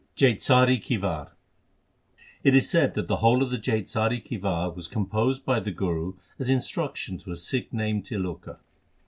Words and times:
JAITSARI 0.15 0.79
KI 0.79 0.97
WAR 0.97 1.31
It 2.43 2.55
is 2.55 2.67
said 2.67 2.95
that 2.95 3.07
the 3.07 3.17
whole 3.17 3.43
of 3.43 3.51
the 3.51 3.59
Jaitsari 3.59 4.19
ki 4.19 4.39
War 4.39 4.71
was 4.71 4.87
composed 4.87 5.45
by 5.45 5.59
the 5.59 5.69
Guru 5.69 6.15
as 6.39 6.49
instruction 6.49 7.19
to 7.19 7.31
a 7.31 7.37
Sikh 7.37 7.69
called 7.69 8.03
Tiloka. 8.05 8.57